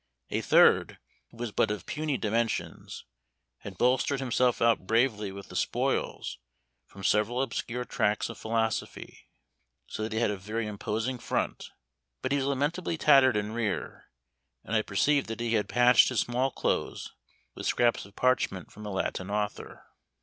A 0.31 0.41
third, 0.41 0.97
who 1.29 1.37
was 1.37 1.51
but 1.51 1.69
of 1.69 1.85
puny 1.85 2.17
dimensions, 2.17 3.05
had 3.59 3.77
bolstered 3.77 4.19
himself 4.19 4.59
out 4.59 4.87
bravely 4.87 5.31
with 5.31 5.49
the 5.49 5.55
spoils 5.55 6.39
from 6.87 7.03
several 7.03 7.39
obscure 7.39 7.85
tracts 7.85 8.27
of 8.27 8.39
philosophy, 8.39 9.29
so 9.85 10.01
that 10.01 10.11
he 10.11 10.17
had 10.17 10.31
a 10.31 10.37
very 10.37 10.65
imposing 10.65 11.19
front, 11.19 11.69
but 12.23 12.31
he 12.31 12.39
was 12.39 12.47
lamentably 12.47 12.97
tattered 12.97 13.37
in 13.37 13.51
rear, 13.51 14.09
and 14.63 14.75
I 14.75 14.81
perceived 14.81 15.27
that 15.27 15.39
he 15.39 15.53
had 15.53 15.69
patched 15.69 16.09
his 16.09 16.21
small 16.21 16.49
clothes 16.49 17.13
with 17.53 17.67
scraps 17.67 18.03
of 18.03 18.15
parchment 18.15 18.71
from 18.71 18.87
a 18.87 18.91
Latin 18.91 19.29
author. 19.29 19.85